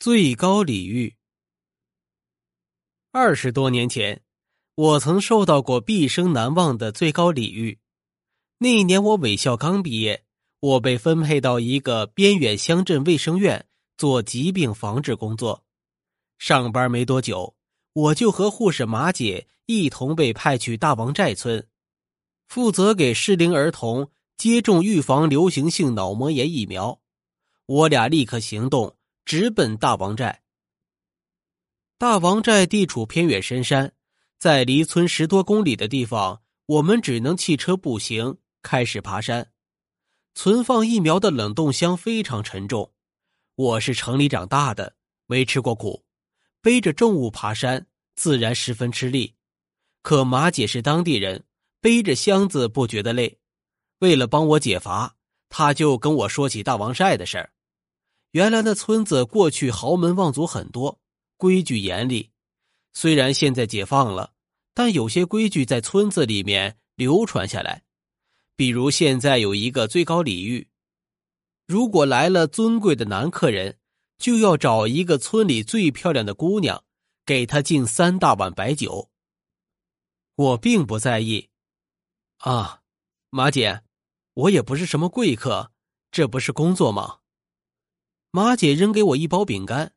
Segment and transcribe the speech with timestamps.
[0.00, 1.16] 最高礼遇。
[3.10, 4.22] 二十多年前，
[4.76, 7.80] 我曾受到过毕生难忘的最高礼遇。
[8.58, 10.24] 那一年我伪校刚毕业，
[10.60, 13.66] 我被分配到一个边远乡镇卫生院
[13.96, 15.64] 做疾病防治工作。
[16.38, 17.56] 上班没多久，
[17.92, 21.66] 我就和护士马姐一同被派去大王寨村，
[22.46, 27.00] 负责给适龄儿童接种预防流行性脑膜炎疫苗。
[27.66, 28.94] 我俩立刻行动。
[29.28, 30.40] 直奔大王寨。
[31.98, 33.92] 大王寨地处偏远深山，
[34.38, 39.52] 在离村十多公里的地方，我们只能弃车步行开始爬山。
[40.34, 42.94] 存放疫苗的冷冻箱非常沉重，
[43.54, 46.02] 我是城里长大的，没吃过苦，
[46.62, 47.86] 背着重物爬山
[48.16, 49.34] 自然十分吃力。
[50.00, 51.44] 可马姐是当地人，
[51.82, 53.38] 背着箱子不觉得累。
[53.98, 55.16] 为了帮我解乏，
[55.50, 57.52] 她就跟我说起大王寨的事儿。
[58.32, 61.00] 原来那村子过去豪门望族很多，
[61.36, 62.30] 规矩严厉。
[62.92, 64.32] 虽然现在解放了，
[64.74, 67.84] 但有些规矩在村子里面流传下来。
[68.54, 70.68] 比如现在有一个最高礼遇：
[71.66, 73.78] 如果来了尊贵的男客人，
[74.18, 76.82] 就要找一个村里最漂亮的姑娘，
[77.24, 79.10] 给她敬三大碗白酒。
[80.34, 81.48] 我并不在意。
[82.38, 82.82] 啊，
[83.30, 83.82] 马姐，
[84.34, 85.70] 我也不是什么贵客，
[86.10, 87.18] 这不是工作吗？
[88.30, 89.94] 马姐扔给我一包饼干，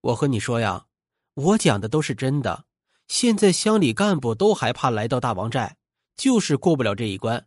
[0.00, 0.86] 我和你说呀，
[1.34, 2.64] 我讲的都是真的。
[3.08, 5.76] 现在乡里干部都害怕来到大王寨，
[6.16, 7.46] 就是过不了这一关。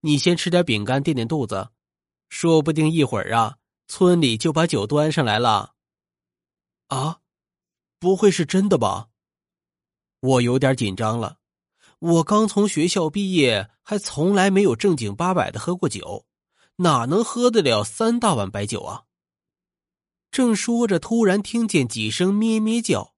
[0.00, 1.70] 你先吃点饼干垫垫肚子，
[2.28, 3.56] 说不定一会儿啊，
[3.88, 5.74] 村里就把酒端上来了。
[6.86, 7.18] 啊，
[7.98, 9.08] 不会是真的吧？
[10.20, 11.38] 我有点紧张了。
[11.98, 16.26] 我刚从学校毕业，还从来没有正经八百的喝过酒，
[16.76, 19.05] 哪能喝得了三大碗白酒啊？
[20.36, 23.14] 正说着，突然听见几声咩咩叫，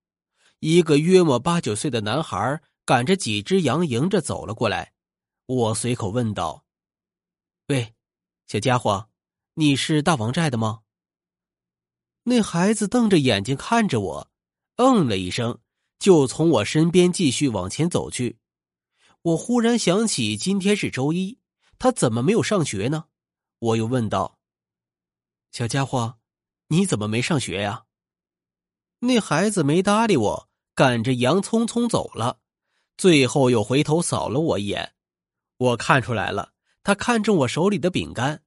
[0.60, 4.92] 一个约莫八九岁的男孩赶着几只羊迎着走了过来。
[5.46, 6.64] 我随口问道
[7.66, 7.92] ：“喂，
[8.46, 9.10] 小家伙，
[9.54, 10.82] 你是大王寨的吗？”
[12.22, 14.30] 那孩子瞪着眼睛看着我，
[14.76, 15.58] 嗯了一声，
[15.98, 18.38] 就从我身边继续往前走去。
[19.22, 21.40] 我忽然想起今天是周一，
[21.80, 23.06] 他怎么没有上学呢？
[23.58, 24.38] 我又问道
[25.50, 26.14] ：“小家伙。”
[26.68, 27.84] 你怎么没上学呀？
[29.00, 32.40] 那孩子没搭理我，赶着羊匆匆走了，
[32.96, 34.94] 最后又回头扫了我一眼。
[35.56, 36.52] 我看出来了，
[36.82, 38.42] 他看中我手里的饼干。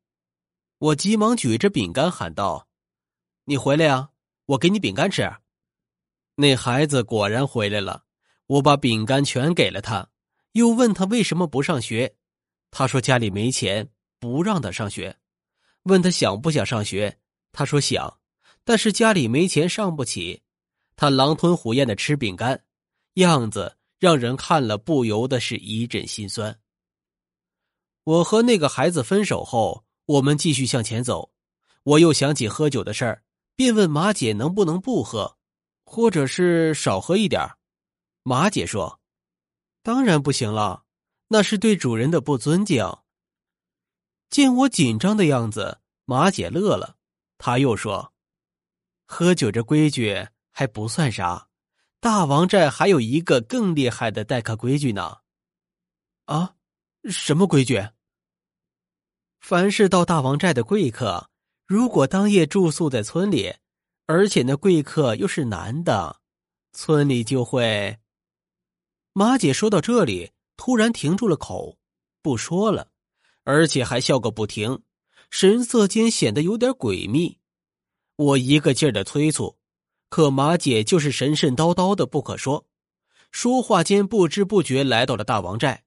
[0.78, 2.68] 我急忙举着饼干喊道
[3.46, 4.10] ：“你回来呀，
[4.46, 5.32] 我给你饼干吃。”
[6.36, 8.06] 那孩子果然回来了，
[8.48, 10.10] 我把饼干全给了他，
[10.52, 12.16] 又问他为什么不上学。
[12.70, 13.90] 他说家里没钱，
[14.20, 15.18] 不让他上学。
[15.84, 17.21] 问他想不想上学。
[17.52, 18.20] 他说想，
[18.64, 20.42] 但是家里没钱上不起。
[20.96, 22.64] 他狼吞虎咽的吃饼干，
[23.16, 26.60] 样子让人看了不由得是一阵心酸。
[28.04, 31.32] 我和那个孩子分手后，我们继续向前走。
[31.84, 33.24] 我又想起喝酒的事儿，
[33.56, 35.38] 便问马姐能不能不喝，
[35.84, 37.42] 或者是少喝一点
[38.24, 39.00] 马姐说
[39.82, 40.84] ：“当然不行了，
[41.30, 42.86] 那是对主人的不尊敬。”
[44.30, 46.98] 见我紧张的样子，马姐乐了。
[47.44, 48.14] 他又说
[49.08, 51.48] ：“喝酒这规矩还不算啥，
[52.00, 55.18] 大王寨还有一个更厉害的待客规矩呢。
[56.26, 56.54] 啊，
[57.10, 57.90] 什么规矩？
[59.40, 61.32] 凡是到大王寨的贵客，
[61.66, 63.56] 如果当夜住宿在村里，
[64.06, 66.22] 而且那贵客又是男的，
[66.74, 67.98] 村里就会……”
[69.14, 71.80] 马姐说到这里，突然停住了口，
[72.22, 72.92] 不说了，
[73.46, 74.84] 而且还笑个不停。
[75.32, 77.40] 神色间显得有点诡秘，
[78.18, 79.58] 我一个劲儿的催促，
[80.10, 82.68] 可马姐就是神神叨叨的不可说。
[83.32, 85.86] 说话间不知不觉来到了大王寨，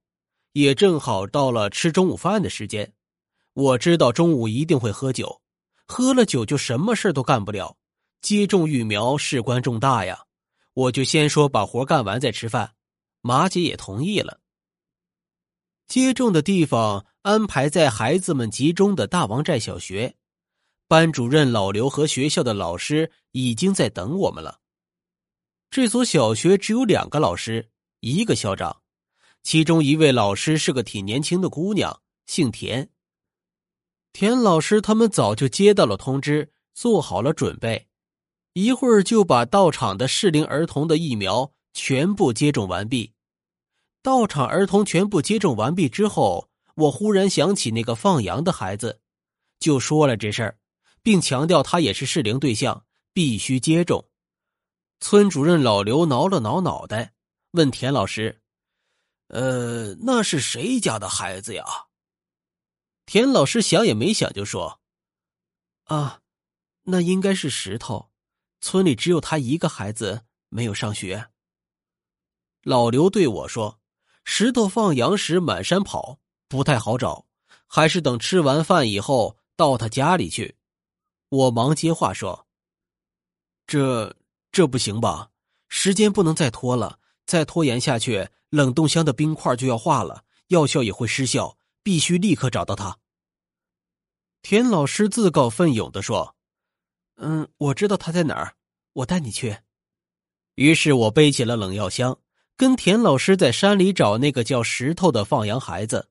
[0.53, 2.91] 也正好到了吃中午饭的时间。
[3.53, 5.39] 我知道中午一定会喝酒，
[5.85, 7.77] 喝了酒就什么事都干不了。
[8.21, 10.25] 接种疫苗事关重大呀，
[10.73, 12.73] 我就先说把活干完再吃饭。
[13.21, 14.39] 马姐也同意了。
[15.87, 17.05] 接种的地方。
[17.25, 20.15] 安排在孩子们集中的大王寨小学，
[20.87, 24.59] 班主任老刘和学校的老师已经在等我们了。
[25.71, 27.71] 这所小学只有两个老师，
[28.01, 28.83] 一个校长，
[29.41, 32.91] 其中一位老师是个挺年轻的姑娘，姓田。
[34.13, 37.87] 田老师他们早就接到了通知，做好了准备，
[38.53, 43.14] 一会儿就把到场的适龄儿童的疫苗全部接种完毕。
[44.05, 46.47] 到场儿童全部接种完毕之后。
[46.75, 48.99] 我忽然想起那个放羊的孩子，
[49.59, 50.59] 就说了这事儿，
[51.01, 54.09] 并强调他也是适龄对象，必须接种。
[54.99, 57.13] 村主任老刘挠了挠脑袋，
[57.51, 58.41] 问田老师
[59.29, 61.63] ：“呃，那是谁家的孩子呀？”
[63.07, 64.81] 田老师想也没想就说
[65.85, 66.19] ：“啊，
[66.83, 68.11] 那应该是石头。
[68.59, 71.29] 村里只有他一个孩子没有上学。”
[72.63, 73.79] 老刘对我说
[74.25, 76.19] ：“石头放羊时满山跑，
[76.49, 77.25] 不太好找，
[77.65, 80.57] 还是等吃完饭以后到他家里去。”
[81.29, 82.45] 我忙接话说
[83.65, 84.13] ：“这
[84.51, 85.29] 这不行吧？
[85.69, 92.97] 时间不能再拖了，再拖延下去，冷冻箱的冰块就要化了，药效也会失效。”必须立刻找到他。
[94.41, 96.35] 田老师自告奋勇的说
[97.17, 98.55] ：“嗯，我知道他在哪儿，
[98.93, 99.59] 我带你去。”
[100.55, 102.17] 于是我背起了冷药箱，
[102.57, 106.09] 跟田老师在山里找那个叫石头的放羊孩子。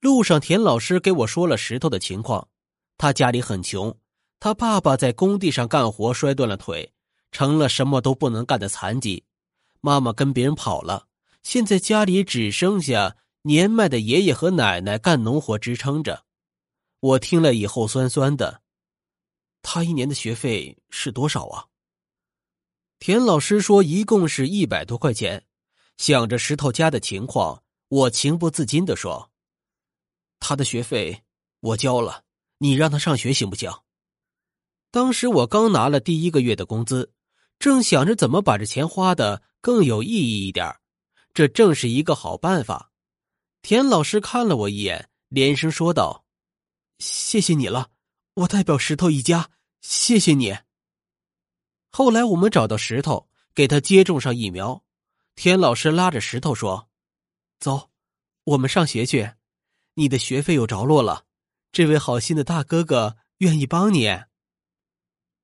[0.00, 2.48] 路上，田老师给我说了石头的情况：
[2.96, 3.96] 他家里很穷，
[4.38, 6.92] 他爸爸在工地上干活摔断了腿，
[7.30, 9.24] 成了什么都不能干的残疾；
[9.80, 11.06] 妈妈跟别人跑了，
[11.42, 13.16] 现在家里只剩下……
[13.42, 16.24] 年迈的爷爷和奶奶干农活支撑着，
[17.00, 18.60] 我听了以后酸酸的。
[19.62, 21.64] 他一年的学费是多少啊？
[22.98, 25.46] 田老师说一共是一百多块钱。
[26.00, 29.30] 想着石头家的情况，我情不自禁的说
[30.40, 31.24] ：“他的学费
[31.60, 32.24] 我交了，
[32.56, 33.70] 你让他上学行不行？”
[34.90, 37.12] 当时我刚拿了第一个月的工资，
[37.58, 40.74] 正想着怎么把这钱花的更有意义一点，
[41.34, 42.90] 这正是一个好办法。
[43.60, 46.24] 田老师看了我一眼，连声说道
[46.98, 47.90] ：“谢谢你了，
[48.32, 49.50] 我代表石头一家，
[49.82, 50.56] 谢谢你。”
[51.92, 54.82] 后来我们找到石头，给他接种上疫苗。
[55.42, 56.90] 田老师拉着石头说
[57.58, 57.88] ：“走，
[58.44, 59.32] 我们上学去。
[59.94, 61.24] 你的学费有着落了，
[61.72, 64.20] 这位好心的大哥哥愿意帮你。”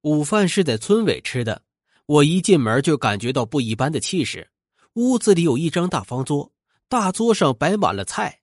[0.05, 1.63] 午饭是在村委吃的，
[2.05, 4.51] 我一进门就感觉到不一般的气势。
[4.97, 6.53] 屋子里有一张大方桌。
[6.91, 8.43] 大桌上摆满了菜，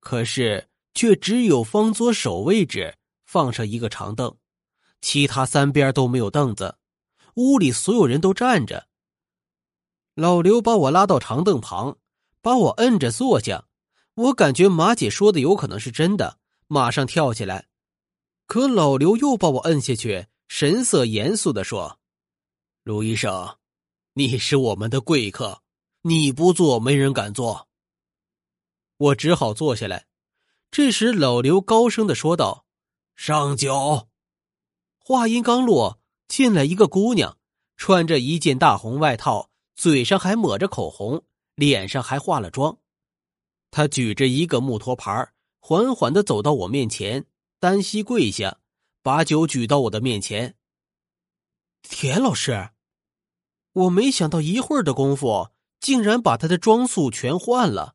[0.00, 2.94] 可是却只有方桌首位置
[3.24, 4.36] 放上一个长凳，
[5.00, 6.76] 其他三边都没有凳子。
[7.36, 8.89] 屋里所有人都站着。
[10.14, 11.96] 老刘把我拉到长凳旁，
[12.42, 13.66] 把我摁着坐下。
[14.14, 17.68] 我感觉马姐说的有可能是真的，马上跳起来。
[18.46, 21.98] 可老刘又把我摁下去，神色严肃的说
[22.82, 23.56] ：“卢医生，
[24.14, 25.62] 你是我们的贵客，
[26.02, 27.68] 你不坐，没人敢坐。”
[28.98, 30.06] 我只好坐下来。
[30.70, 32.66] 这时，老刘高声的说道
[33.16, 34.08] ：“上酒。”
[34.98, 37.38] 话音刚落，进来一个姑娘，
[37.76, 39.49] 穿着一件大红外套，
[39.80, 41.24] 嘴上还抹着口红，
[41.54, 42.76] 脸上还化了妆。
[43.70, 47.24] 他举着一个木托盘，缓缓的走到我面前，
[47.58, 48.58] 单膝跪下，
[49.02, 50.54] 把酒举到我的面前。
[51.80, 52.72] 田老师，
[53.72, 55.48] 我没想到一会儿的功夫，
[55.80, 57.94] 竟然把他的装束全换了。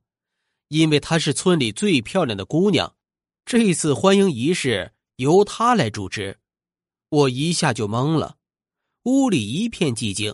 [0.70, 2.96] 因为她是村里最漂亮的姑娘，
[3.46, 6.40] 这次欢迎仪式由她来主持，
[7.10, 8.38] 我一下就懵了。
[9.04, 10.34] 屋里一片寂静，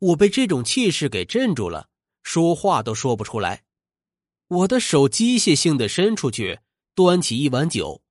[0.00, 1.88] 我被这种气势给镇住了，
[2.22, 3.62] 说话都说不出来。
[4.48, 6.58] 我的手机械性的伸出去，
[6.94, 8.02] 端起一碗酒，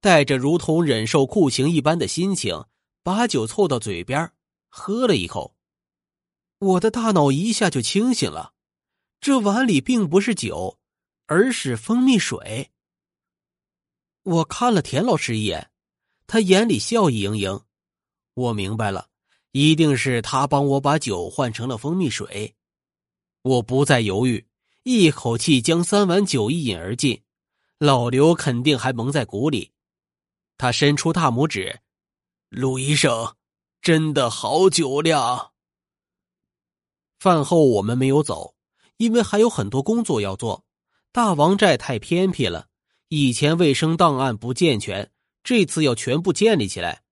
[0.00, 2.66] 带着如同忍受酷刑一般的心情，
[3.02, 4.30] 把酒凑到嘴边，
[4.68, 5.56] 喝了一口。
[6.58, 8.52] 我的大脑一下就清醒了，
[9.20, 10.78] 这碗里并不是酒。
[11.28, 12.70] 而是蜂蜜水。
[14.22, 15.72] 我看了田老师一眼，
[16.28, 17.62] 他眼里笑意盈盈。
[18.34, 19.08] 我明白了，
[19.58, 22.54] 一定是他帮我把酒换成了蜂蜜水。
[23.40, 24.46] 我不再犹豫，
[24.82, 27.22] 一口气将三碗酒一饮而尽。
[27.78, 29.72] 老刘肯定还蒙在鼓里，
[30.58, 31.80] 他伸出大拇指
[32.50, 33.34] ：“陆医生，
[33.80, 35.52] 真的好酒量。”
[37.18, 38.56] 饭后我们没有走，
[38.98, 40.66] 因为还有很多工作要做。
[41.12, 42.66] 大王寨太偏僻了，
[43.08, 45.10] 以前卫生档案不健全，
[45.42, 47.04] 这次要全部建立起来。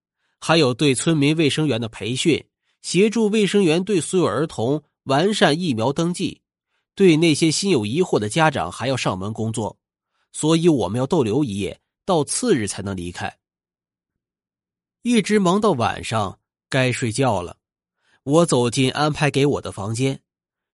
[0.47, 2.45] 还有对村民卫生员的培训，
[2.83, 6.43] 协助卫生员对所有儿童完善疫苗登记，
[6.95, 9.79] 对那些心有疑惑的家长还要上门工作，
[10.35, 13.39] 所以我们要逗留一夜，到次日才能离开。
[15.01, 17.57] 一直忙到晚上，该睡觉了。
[18.23, 20.21] 我走进安排给我的房间，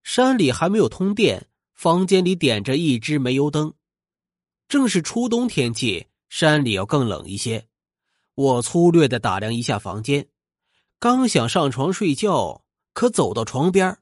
[0.02, 1.46] 山里还没有通电。
[1.74, 3.72] 房间里点着一支煤油灯，
[4.68, 7.68] 正是初冬天气，山里要更冷一些。
[8.40, 10.30] 我粗略的打量一下房间，
[10.99, 13.99] 刚想上床睡觉，可走到床边，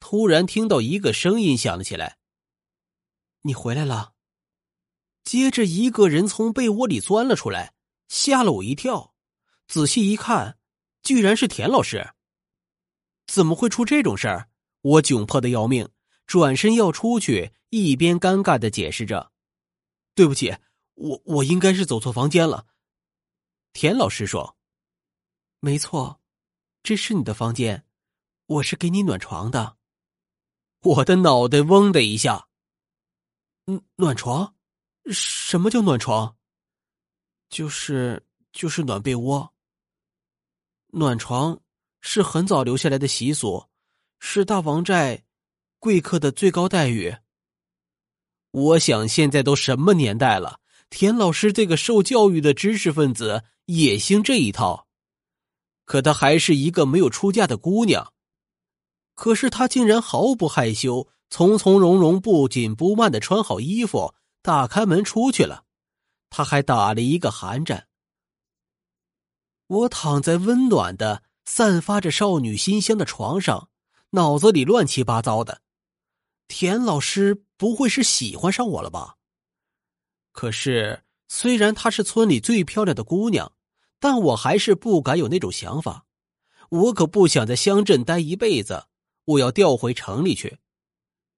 [0.00, 2.18] 突然听到一个声音响了起来
[3.42, 4.14] ：“你回来了。”
[5.22, 7.74] 接着一个人从被窝里钻了出来，
[8.08, 9.14] 吓了我一跳。
[9.68, 10.58] 仔细一看，
[11.04, 12.14] 居然是田老师！
[13.28, 14.48] 怎么会出这种事儿？
[14.80, 15.88] 我窘迫的要命，
[16.26, 19.30] 转身要出去，一边尴尬的解释着
[20.16, 20.56] ：“对不起，
[20.94, 22.66] 我我应该是走错房间了。”
[23.80, 24.56] 田老师说
[25.60, 26.20] ：“没错，
[26.82, 27.86] 这是你的房间，
[28.46, 29.76] 我是给你暖床的。”
[30.82, 32.48] 我的脑袋嗡的一下。
[33.66, 34.56] 嗯，暖床？
[35.12, 36.36] 什么叫暖床？
[37.50, 39.54] 就是就是暖被窝。
[40.88, 41.60] 暖床
[42.00, 43.68] 是很早留下来的习俗，
[44.18, 45.24] 是大王寨
[45.78, 47.16] 贵客的最高待遇。
[48.50, 50.58] 我想现在都什么年代了，
[50.90, 54.86] 田老师这个受教育的知识分子也兴这一套，
[55.84, 58.12] 可她还是一个没有出嫁的姑娘，
[59.14, 65.64] 可是她竟然毫不害羞，从从容容、不紧不慢的穿好衣服，打开门出去了。
[66.30, 67.88] 她还打了一个寒战。
[69.66, 73.68] 我躺在温暖的、散发着少女馨香的床上，
[74.10, 75.60] 脑子里乱七八糟的。
[76.48, 79.17] 田老师不会是喜欢上我了吧？
[80.38, 83.50] 可是，虽然她是村里最漂亮的姑娘，
[83.98, 86.06] 但我还是不敢有那种想法。
[86.70, 88.84] 我可不想在乡镇待一辈子，
[89.24, 90.58] 我要调回城里去。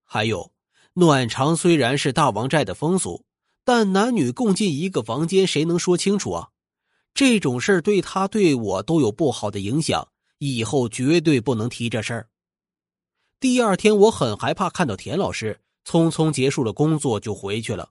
[0.03, 0.51] 还有，
[0.93, 3.25] 暖床虽然是大王寨的风俗，
[3.63, 6.49] 但男女共进一个房间，谁能说清楚啊？
[7.15, 12.29] 这种事对他对我都有不好的影响，以后绝对不能提这事儿。
[13.39, 17.89] 第二天，我很害怕看到田老师，匆匆结束了工作就回去了。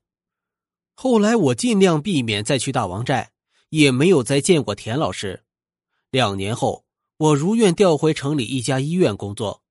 [0.95, 3.33] 后来，我尽量避免再去大王寨，
[3.71, 5.45] 也没有再见过田老师。
[6.11, 6.85] 两年后，
[7.17, 9.63] 我如愿调回城里一家医院工作。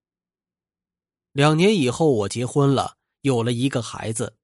[1.32, 4.36] 两年以后，我结婚了，有了一个孩子。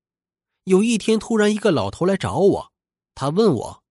[0.65, 2.71] 有一天，突然一个老头来找我，
[3.13, 3.83] 他问我。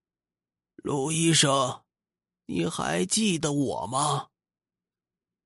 [0.75, 1.81] 陆医生，
[2.45, 4.27] 你还记得我吗？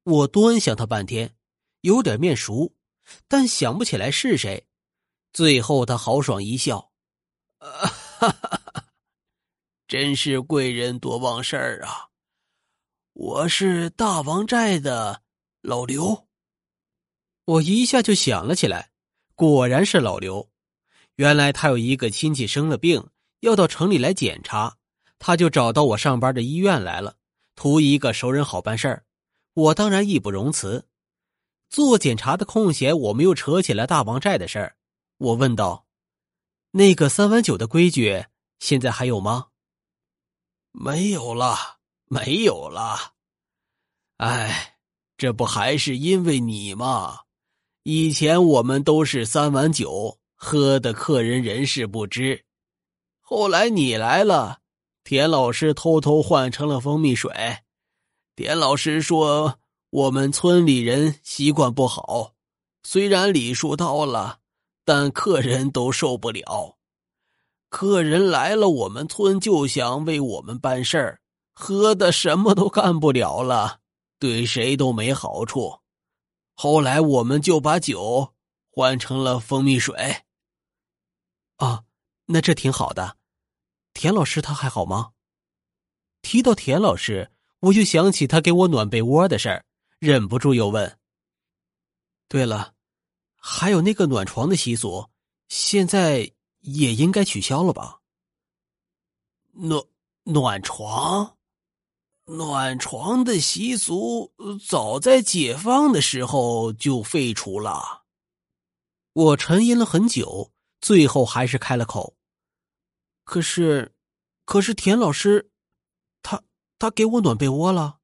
[0.04, 1.36] 我端详他半天，
[1.82, 2.74] 有点面熟，
[3.28, 4.68] 但想不起来是谁。
[5.32, 6.89] 最后他豪爽一笑：“，
[7.60, 8.86] 啊，哈哈
[9.88, 12.10] 真是贵人多忘事儿啊！
[13.14, 15.22] 我是大王寨的
[15.62, 16.28] 老刘。”
[17.46, 18.92] 我一下就想了起来，
[19.36, 20.50] 果然是老刘。
[21.16, 23.10] 原来他有一个亲戚生了病，
[23.42, 24.78] 要到城里来检查。
[25.18, 27.18] 他就找到我上班的医院来了，
[27.56, 29.04] 图一个熟人好办事儿。
[29.54, 30.88] 我当然义不容辞。
[31.70, 34.76] 做检查的空闲，我们又扯起了大王寨的事儿。
[35.18, 35.86] 我问道
[36.72, 38.26] ：“那个三碗酒的规矩，
[38.60, 39.48] 现在还有吗
[40.72, 41.56] ？”“没有了，
[42.06, 43.14] 没有了。
[44.18, 44.78] ”“哎，
[45.18, 47.22] 这不还是因为你吗？
[47.84, 52.46] 以前我们都是三碗酒，喝的客人人事不知。
[53.20, 54.60] 后来你来了。”
[55.06, 57.34] 田老师偷偷换成了蜂蜜水。
[58.36, 59.58] 田老师说
[59.90, 62.36] ：“我们村里人习惯不好，
[62.84, 64.40] 虽然礼数到了，
[64.90, 66.80] 但客人都受不了。
[67.70, 71.22] 客人来了，我们村就想为我们办事儿，
[71.54, 73.82] 喝的什么都干不了了，
[74.18, 75.82] 对谁都没好处。
[76.56, 78.34] 后来我们就把酒
[78.72, 80.24] 换成了蜂蜜水。
[81.58, 81.84] 啊，
[82.26, 83.18] 那这挺好的。”
[83.94, 85.12] 田老师他还好吗？
[86.24, 87.30] 提到田老师，
[87.60, 89.66] 我就想起他给我暖被窝的事儿，
[90.00, 90.98] 忍不住又问
[92.28, 92.74] ：“对了，
[93.40, 95.10] 还有那个暖床的习俗，
[95.48, 98.02] 现在也应该取消了吧？”
[99.52, 99.84] 暖
[100.24, 101.38] 暖床，
[102.26, 104.32] 暖床的习俗
[104.68, 108.04] 早在解放的时候就废除了。
[109.14, 112.16] 我沉吟了很久，最后还是开了口。
[113.24, 113.94] 可是，
[114.46, 115.52] 可是田老师，
[116.22, 116.44] 他
[116.78, 118.00] 他给我暖被窝了。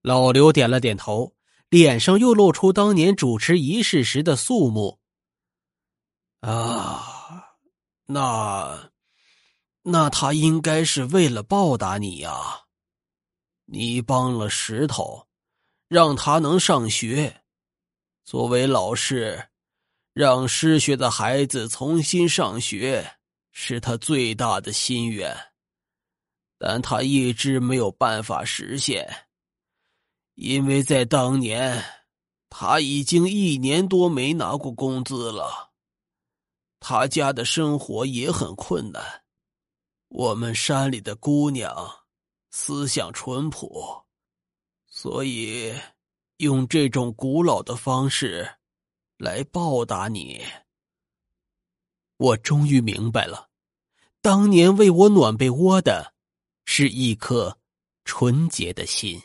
[0.00, 1.34] 老刘点了点头，
[1.72, 5.00] 脸上又露出当年主持仪式时的肃穆。
[6.40, 7.56] 啊，
[8.04, 8.90] 那
[9.80, 12.64] 那他应该是为了报答你呀，
[13.64, 15.26] 你帮了石头，
[15.88, 17.42] 让他能上学。
[18.22, 19.48] 作为老师，
[20.12, 23.16] 让失学的孩子重新上学。
[23.50, 25.34] 是他最大的心愿，
[26.58, 29.26] 但他一直没有办法实现，
[30.34, 31.84] 因为在当年，
[32.48, 35.72] 他已经一年多没拿过工资了。
[36.80, 39.22] 他家的生活也很困难。
[40.08, 41.72] 我们山里的姑娘
[42.50, 44.04] 思想淳朴，
[44.86, 45.72] 所以
[46.38, 48.56] 用这种古老的方式
[49.16, 50.42] 来报答你。
[52.16, 53.48] 我终于明白了，
[54.20, 56.14] 当年为我暖被窝的，
[56.64, 57.58] 是一颗
[58.04, 59.22] 纯洁的心。